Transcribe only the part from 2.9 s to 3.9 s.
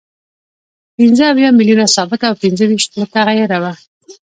متغیره وه